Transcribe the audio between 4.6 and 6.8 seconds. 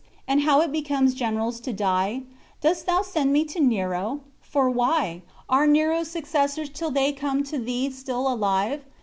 why? Are Nero's successors